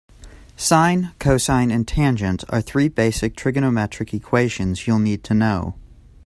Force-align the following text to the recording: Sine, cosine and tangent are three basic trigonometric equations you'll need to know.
Sine, 0.57 1.11
cosine 1.19 1.69
and 1.69 1.87
tangent 1.87 2.43
are 2.49 2.59
three 2.59 2.87
basic 2.87 3.35
trigonometric 3.35 4.15
equations 4.15 4.87
you'll 4.87 4.97
need 4.97 5.23
to 5.25 5.35
know. 5.35 5.75